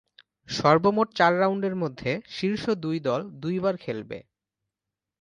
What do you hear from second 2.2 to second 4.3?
শীর্ষ দুই দল দুইবার খেলবে।